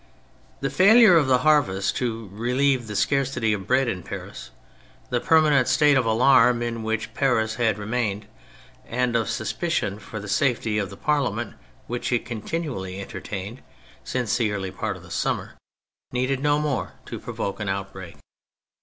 [0.61, 4.49] The failure of the harvest to relieve the scarcity of bread in Paris,
[5.11, 8.25] the permanent state of alarm in which Paris had remained,
[8.87, 11.53] and of suspicion for the safety of the Parlia ment
[11.85, 13.61] which it continually entertained
[14.03, 15.51] since the early part of the summer,
[16.11, 18.15] needed no more to provoke an outbreak.